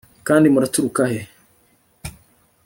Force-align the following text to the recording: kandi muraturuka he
kandi 0.27 0.45
muraturuka 0.53 1.03
he 1.11 1.19